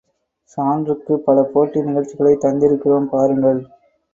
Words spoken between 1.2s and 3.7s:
பல போட்டி நிகழ்ச்சிகளைத் தந்திருக்கிறோம் பாருங்கள்.